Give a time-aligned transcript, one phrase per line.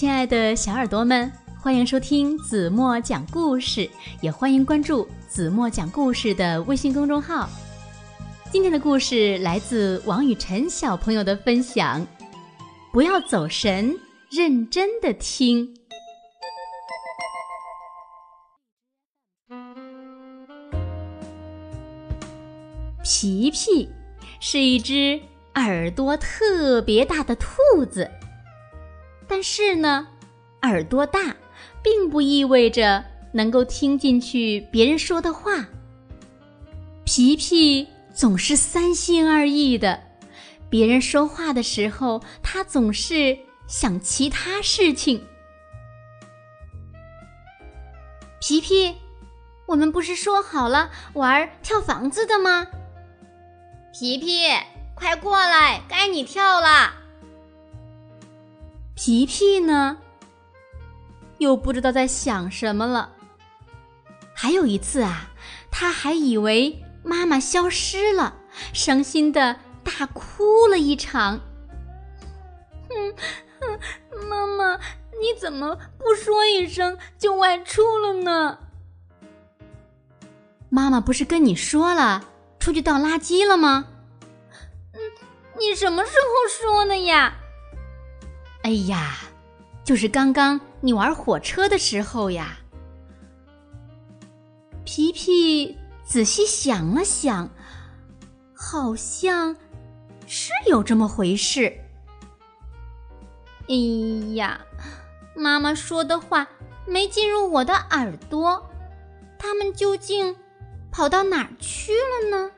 [0.00, 3.86] 亲爱的小耳朵们，欢迎收听子墨讲故事，
[4.22, 7.46] 也欢迎关注子墨讲故事的微信公众号。
[8.50, 12.06] 今天的故事来自王雨辰小朋友的分享，
[12.90, 13.94] 不要走神，
[14.30, 15.68] 认真的听。
[23.04, 23.86] 皮皮
[24.40, 25.20] 是一只
[25.56, 28.10] 耳朵特别大的兔子，
[29.30, 30.08] 但是呢，
[30.62, 31.36] 耳朵大
[31.84, 35.64] 并不意味着能够听进去别人说的话。
[37.04, 40.02] 皮皮总是三心二意的，
[40.68, 45.24] 别人说话的时候，他总是想其他事情。
[48.40, 48.96] 皮皮，
[49.66, 52.66] 我们不是说好了玩跳房子的吗？
[53.92, 54.48] 皮皮，
[54.96, 56.94] 快过来，该你跳了。
[59.02, 59.96] 皮皮呢，
[61.38, 63.10] 又不知道在想什么了。
[64.34, 65.30] 还有一次啊，
[65.70, 68.36] 他还以为妈妈消失了，
[68.74, 71.40] 伤心的大哭了一场。
[72.90, 73.14] 嗯
[73.62, 74.76] 嗯，妈妈，
[75.18, 78.58] 你怎么不说一声就外出了呢？
[80.68, 82.28] 妈妈不是跟你说了？
[82.58, 83.86] 出去倒垃圾了吗？
[84.92, 85.00] 嗯，
[85.58, 87.38] 你什么时候说的呀？
[88.62, 89.16] 哎呀，
[89.82, 92.58] 就是刚刚你玩火车的时候呀。
[94.84, 97.48] 皮皮仔细想了想，
[98.54, 99.56] 好像
[100.26, 101.72] 是有这么回事。
[103.68, 104.60] 哎呀，
[105.34, 106.48] 妈妈说的话
[106.86, 108.68] 没进入我的耳朵，
[109.38, 110.36] 他们究竟？
[110.92, 112.50] 跑到哪儿去了呢？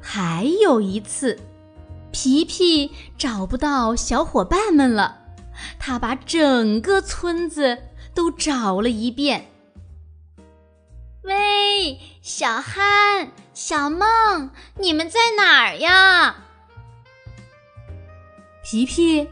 [0.00, 1.36] 还有一次，
[2.18, 5.18] 皮皮找不到小伙伴们了，
[5.78, 7.76] 他把整个村子
[8.14, 9.50] 都找了一遍。
[11.24, 16.36] 喂，小憨、小梦，你们在哪儿呀？
[18.64, 19.28] 皮皮，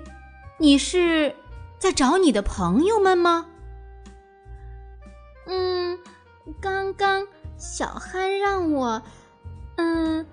[0.59, 1.35] 你是
[1.79, 3.47] 在找你的朋友们吗？
[5.47, 5.99] 嗯。
[6.61, 9.01] 刚刚小憨让我，
[9.77, 10.27] 嗯，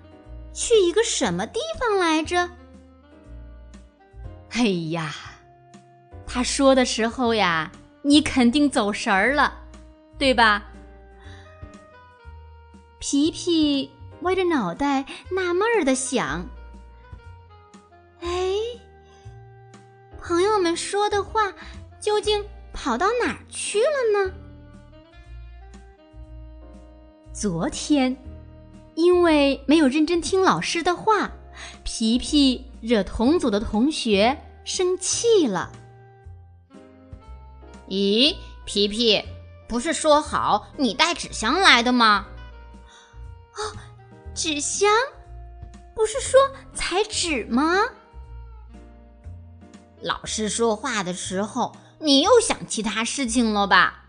[0.52, 2.50] 去一个什么地方来着？
[4.50, 5.14] 哎呀，
[6.26, 9.52] 他说的时候呀，你肯定走神儿了，
[10.18, 10.64] 对吧？
[12.98, 16.46] 皮皮歪着脑袋纳闷儿的想：
[18.20, 18.54] 哎，
[20.20, 21.52] 朋友们说的话
[21.98, 24.32] 究竟跑到哪儿去了呢？
[27.32, 28.16] 昨天，
[28.94, 31.32] 因为没有认真听老师的话，
[31.82, 35.72] 皮皮惹同组的同学生气了。
[37.88, 39.24] 咦，皮皮，
[39.68, 42.26] 不是说好你带纸箱来的吗？
[43.54, 43.76] 哦，
[44.34, 44.90] 纸箱，
[45.94, 46.40] 不是说
[46.74, 47.80] 裁纸吗？
[50.00, 54.04] 老师说话的时候，你又想其他事情了吧？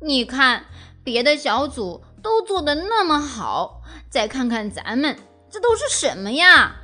[0.00, 0.66] 你看
[1.02, 2.02] 别的小组。
[2.22, 3.75] 都做的那么好，
[4.16, 5.14] 再看看咱们，
[5.50, 6.76] 这都是什么呀？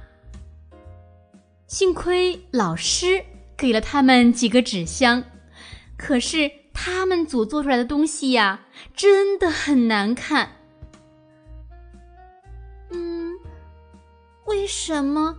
[1.67, 3.25] 幸亏老师
[3.57, 5.25] 给了他们几个纸箱，
[5.97, 10.57] 可是他们组做出来的东西呀，真的很难看。
[12.91, 13.33] 嗯，
[14.45, 15.39] 为什么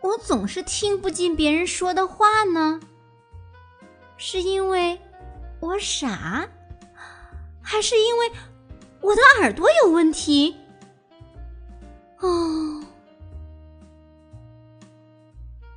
[0.00, 2.80] 我总是听不进别人说的话呢？
[4.16, 4.98] 是因为
[5.60, 6.48] 我傻，
[7.60, 8.32] 还是因为？
[9.02, 10.56] 我的耳朵有问题，
[12.20, 12.82] 哦，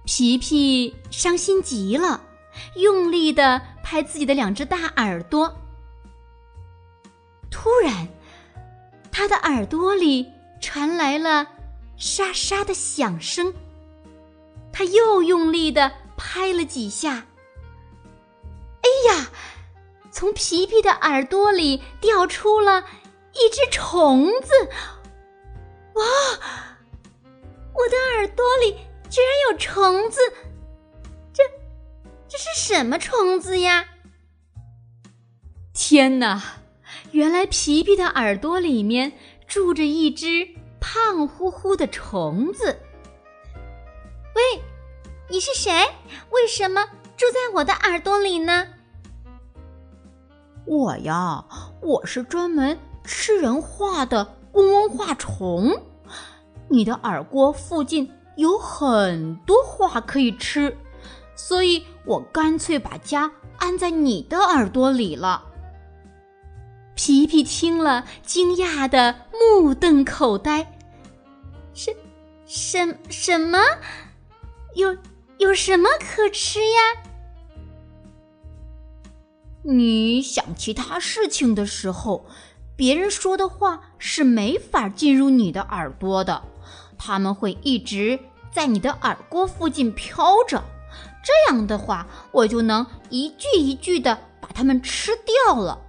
[0.05, 2.21] 皮皮伤心极了，
[2.75, 5.55] 用力的拍自己的两只大耳朵。
[7.49, 8.07] 突然，
[9.11, 11.47] 他的耳朵里传来了
[11.95, 13.53] 沙沙的响声，
[14.71, 17.25] 他又用力的拍了几下。
[18.81, 19.29] 哎呀，
[20.11, 22.83] 从皮皮的耳朵里掉出了。
[23.35, 24.49] 一只虫子，
[25.93, 26.03] 哇！
[27.73, 28.73] 我的耳朵里
[29.09, 30.19] 居然有虫子，
[31.33, 31.43] 这
[32.27, 33.85] 这是什么虫子呀？
[35.73, 36.41] 天哪！
[37.11, 39.11] 原来皮皮的耳朵里面
[39.47, 40.47] 住着一只
[40.79, 42.79] 胖乎乎的虫子。
[44.35, 44.61] 喂，
[45.29, 45.71] 你是谁？
[46.31, 46.85] 为什么
[47.17, 48.67] 住在我的耳朵里呢？
[50.65, 51.45] 我呀，
[51.81, 52.79] 我是专门。
[53.05, 55.81] 吃人话的嗡嗡话虫，
[56.69, 60.77] 你的耳郭附近有很多话可以吃，
[61.35, 65.43] 所以我干脆把家安在你的耳朵里了。
[66.95, 70.77] 皮皮听了，惊讶的目瞪口呆
[71.73, 71.95] ：“什
[72.45, 73.57] 什什么？
[74.75, 74.95] 有
[75.39, 76.79] 有什么可吃呀？”
[79.65, 82.25] 你想其他事情的时候，
[82.75, 86.43] 别人说的话是没法进入你的耳朵的，
[86.97, 88.19] 他们会一直
[88.51, 90.63] 在你的耳郭附近飘着。
[91.23, 95.79] 这样的话，我就能一句一句的把它们吃掉了。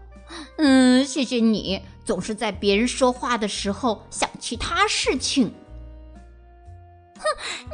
[0.58, 5.52] 嗯，谢谢你总是在别人说话的时候想其他事情。
[7.16, 7.24] 哼，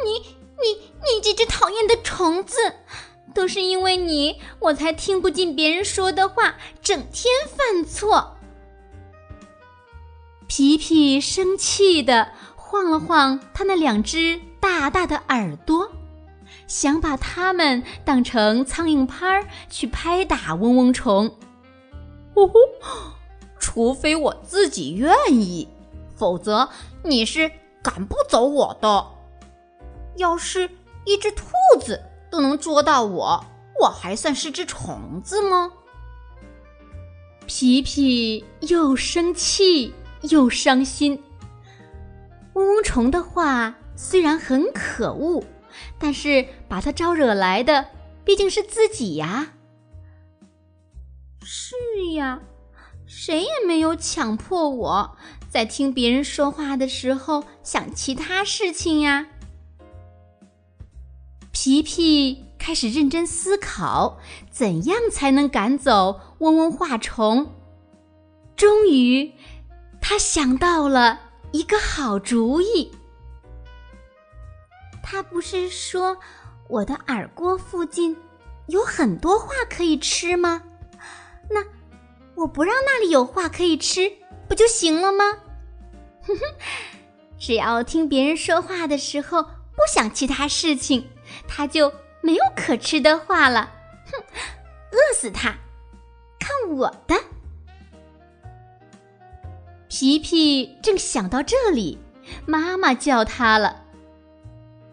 [0.04, 0.20] 你
[0.62, 0.80] 你
[1.14, 2.56] 你这只讨厌的虫子！
[3.32, 8.36] 都是因为你，我才听不进别人说的话，整天犯错。
[10.52, 15.92] 皮皮生气的晃了晃他那两只大大的耳朵，
[16.66, 21.36] 想把它们当成苍蝇拍儿去拍打嗡嗡虫。
[22.34, 22.54] 呜呼，
[23.60, 25.68] 除非我自己愿意，
[26.16, 26.68] 否则
[27.04, 29.06] 你是赶不走我的。
[30.16, 30.68] 要是
[31.06, 31.44] 一只兔
[31.80, 32.02] 子。
[32.28, 33.44] 都能捉到我，
[33.80, 35.72] 我还算是只虫子吗？
[37.46, 41.22] 皮皮又生气又伤心。
[42.54, 45.42] 嗡嗡虫的话虽然很可恶，
[45.98, 47.86] 但是把它招惹来的
[48.24, 49.54] 毕竟是自己呀。
[51.42, 51.74] 是
[52.14, 52.40] 呀，
[53.06, 55.16] 谁也没有强迫我
[55.48, 59.26] 在听别人说话的时候想其他事情呀。
[61.52, 64.18] 皮皮开始认真思考，
[64.50, 67.52] 怎样才能赶走嗡嗡化虫。
[68.56, 69.32] 终于，
[70.10, 71.20] 他想到了
[71.52, 72.90] 一个好主意。
[75.04, 76.16] 他不是说
[76.66, 78.16] 我的耳郭附近
[78.66, 80.64] 有很多话可以吃吗？
[81.48, 81.64] 那
[82.34, 84.12] 我不让那里有话可以吃，
[84.48, 85.24] 不就行了吗？
[86.22, 86.42] 哼哼，
[87.38, 91.08] 只要听别人说话的时候不想其他事情。
[91.46, 93.72] 他就没有可吃的话了，
[94.10, 94.24] 哼，
[94.90, 95.54] 饿死他！
[96.40, 97.14] 看我的！
[100.00, 101.98] 皮皮正想到这里，
[102.46, 103.82] 妈妈叫他了。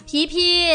[0.05, 0.67] 皮皮，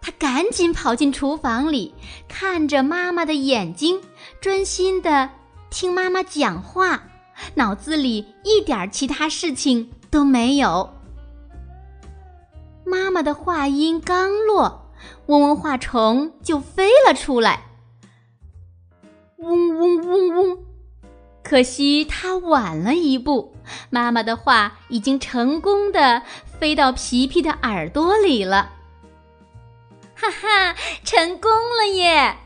[0.00, 1.92] 他赶紧跑进厨房里，
[2.28, 4.00] 看着妈妈的眼睛，
[4.40, 5.28] 专心的
[5.70, 7.02] 听妈妈讲话，
[7.56, 10.88] 脑子里一点其他事情都没有。
[12.86, 14.88] 妈妈的话音刚落，
[15.26, 17.69] 嗡嗡化虫就飞了出来。
[21.50, 23.52] 可惜他晚了一步，
[23.90, 28.70] 妈妈的话已经成功的飞到皮皮的耳朵里了。
[30.14, 32.36] 哈哈，成功了耶！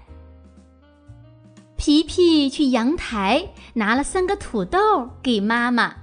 [1.77, 5.97] 皮皮去阳台拿了三个土豆给妈妈。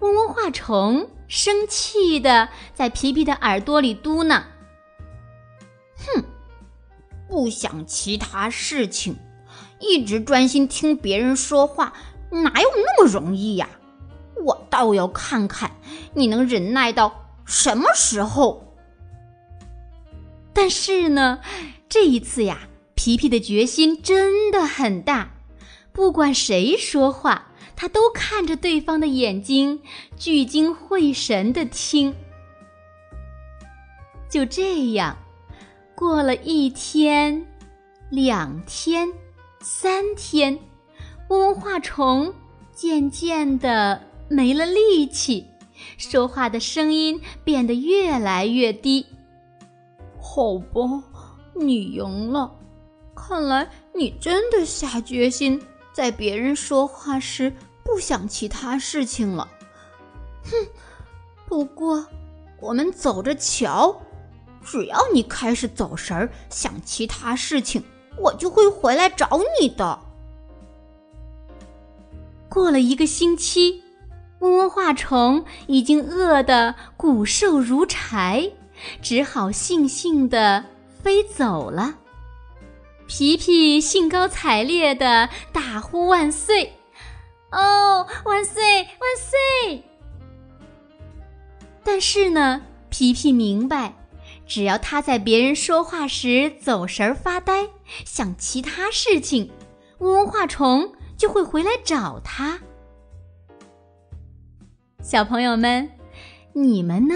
[0.00, 1.08] 嗡嗡化虫。
[1.26, 4.42] 生气的在皮皮的耳朵里嘟囔
[5.96, 6.24] ：“哼，
[7.28, 9.16] 不想其他事情，
[9.80, 11.92] 一直专心听别人说话，
[12.30, 13.68] 哪有那么容易呀？
[14.44, 15.72] 我倒要看看
[16.14, 18.76] 你能忍耐到什么时候。”
[20.52, 21.40] 但是呢，
[21.88, 25.30] 这一次呀，皮皮的决心真的很大，
[25.92, 27.44] 不管谁说话。
[27.80, 29.80] 他都看着对方的眼睛，
[30.16, 32.12] 聚精会神的听。
[34.28, 35.16] 就这样，
[35.94, 37.46] 过了一天、
[38.10, 39.08] 两天、
[39.60, 40.58] 三天，
[41.28, 42.32] 嗡嗡化虫
[42.72, 45.46] 渐渐的没了力气，
[45.96, 49.06] 说话的声音变得越来越低。
[50.20, 51.02] 好吧，
[51.54, 52.54] 你赢了。
[53.14, 55.60] 看来你真的下决心，
[55.92, 57.52] 在别人说话时。
[57.84, 59.48] 不想其他事情了，
[60.44, 60.50] 哼！
[61.46, 62.06] 不过
[62.60, 64.02] 我们走着瞧，
[64.62, 67.82] 只要你开始走神儿，想其他事情，
[68.20, 69.98] 我就会回来找你的。
[72.48, 73.82] 过了一个星期，
[74.40, 78.52] 嗡嗡化虫已经饿得骨瘦如柴，
[79.02, 80.64] 只好悻悻地
[81.02, 81.96] 飞走了。
[83.06, 86.72] 皮皮兴高采烈地大呼万岁。
[87.50, 89.82] 哦，万岁万岁！
[91.82, 92.60] 但是呢，
[92.90, 93.94] 皮皮明白，
[94.48, 97.68] 只要他在别人说话时走神发呆，
[98.06, 99.52] 想其他事情，
[99.98, 102.58] 嗡嗡化虫就会回来找他。
[105.02, 105.90] 小朋友们，
[106.54, 107.14] 你们呢？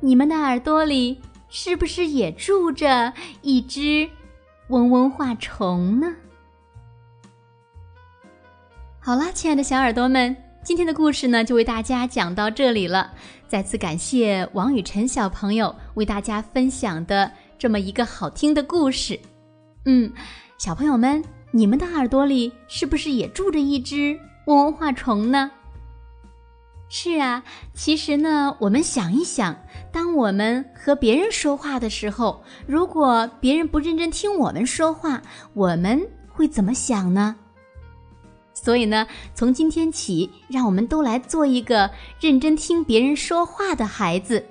[0.00, 3.12] 你们的耳朵里是不是也住着
[3.42, 4.08] 一只
[4.68, 6.14] 嗡嗡化虫呢？
[9.00, 13.12] 好啦，亲爱的小耳朵们，今天的故事呢就为大家讲到这里了。
[13.48, 19.18] 再次感谢王雨辰小朋友为大家分享的这么一个好听的故事。
[19.86, 20.12] 嗯，
[20.58, 24.16] 小朋友们，你们的耳朵里是不是也住着一只
[24.46, 25.50] 嗡嗡化虫呢？
[26.88, 27.42] 是啊，
[27.74, 29.56] 其实呢，我们想一想，
[29.90, 35.22] 当我们和别人说话的时候，如果别人不认真听我们说话，
[35.54, 37.34] 我们会怎么想呢？
[38.54, 41.90] 所以呢，从今天起，让我们都来做一个
[42.20, 44.44] 认真听别人说话的孩子。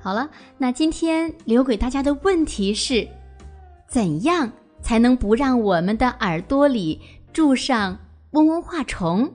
[0.00, 3.08] 好了，那今天留给大家的问题是：
[3.88, 7.00] 怎样才能不让我们的耳朵里
[7.32, 7.98] 住上
[8.30, 9.30] 嗡嗡话虫？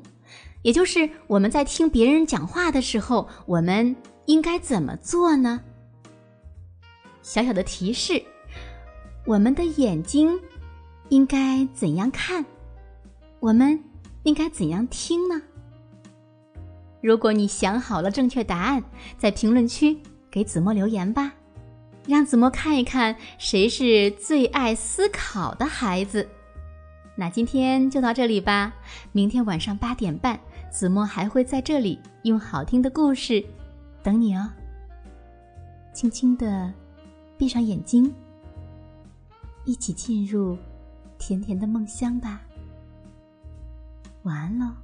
[0.61, 5.59] 也就是我们在听别人讲话的时候，我们应该怎么做呢？
[7.21, 8.23] 小小的提示：
[9.25, 10.39] 我们的眼睛
[11.09, 12.45] 应该怎样看？
[13.43, 13.77] 我们
[14.23, 15.41] 应该怎样听呢？
[17.01, 18.81] 如果你想好了正确答案，
[19.17, 19.97] 在评论区
[20.31, 21.33] 给子墨留言吧，
[22.07, 26.25] 让子墨看一看谁是最爱思考的孩子。
[27.17, 28.73] 那今天就到这里吧，
[29.11, 30.39] 明天晚上八点半。
[30.71, 33.43] 子墨还会在这里用好听的故事
[34.01, 34.49] 等你哦。
[35.93, 36.73] 轻轻的
[37.37, 38.09] 闭上眼睛，
[39.65, 40.57] 一起进入
[41.17, 42.41] 甜甜的梦乡吧。
[44.23, 44.82] 晚安喽。